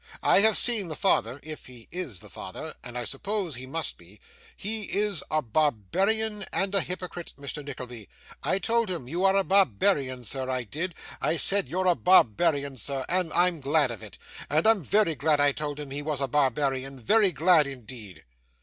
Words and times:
I 0.23 0.41
have 0.41 0.57
seen 0.57 0.87
the 0.87 0.95
father 0.95 1.39
if 1.43 1.67
he 1.67 1.87
is 1.91 2.21
the 2.21 2.29
father 2.31 2.73
and 2.83 2.97
I 2.97 3.03
suppose 3.03 3.53
he 3.53 3.67
must 3.67 3.99
be. 3.99 4.19
He 4.57 4.85
is 4.85 5.23
a 5.29 5.43
barbarian 5.43 6.43
and 6.51 6.73
a 6.73 6.81
hypocrite, 6.81 7.33
Mr. 7.39 7.63
Nickleby. 7.63 8.09
I 8.41 8.57
told 8.57 8.89
him, 8.89 9.07
"You 9.07 9.23
are 9.25 9.35
a 9.35 9.43
barbarian, 9.43 10.23
sir." 10.23 10.49
I 10.49 10.63
did. 10.63 10.95
I 11.21 11.37
said, 11.37 11.69
"You're 11.69 11.85
a 11.85 11.93
barbarian, 11.93 12.77
sir." 12.77 13.05
And 13.07 13.31
I'm 13.33 13.61
glad 13.61 13.91
of 13.91 14.01
it, 14.01 14.17
I 14.49 14.63
am 14.67 14.81
VERY 14.81 15.13
glad 15.13 15.39
I 15.39 15.51
told 15.51 15.79
him 15.79 15.91
he 15.91 16.01
was 16.01 16.19
a 16.19 16.27
barbarian, 16.27 16.99
very 16.99 17.31
glad 17.31 17.67
indeed! 17.67 18.23